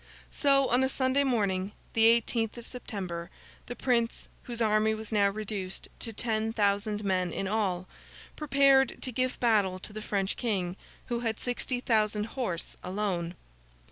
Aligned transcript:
So, 0.31 0.67
on 0.69 0.83
a 0.83 0.89
Sunday 0.89 1.23
morning, 1.23 1.73
the 1.93 2.07
eighteenth 2.07 2.57
of 2.57 2.65
September, 2.65 3.29
the 3.67 3.75
Prince 3.75 4.29
whose 4.45 4.59
army 4.59 4.95
was 4.95 5.11
now 5.11 5.29
reduced 5.29 5.87
to 5.99 6.11
ten 6.11 6.53
thousand 6.53 7.03
men 7.03 7.31
in 7.31 7.47
all—prepared 7.47 8.99
to 9.03 9.11
give 9.11 9.39
battle 9.39 9.77
to 9.77 9.93
the 9.93 10.01
French 10.01 10.37
King, 10.37 10.75
who 11.05 11.19
had 11.19 11.39
sixty 11.39 11.81
thousand 11.81 12.23
horse 12.33 12.75
alone. 12.83 13.35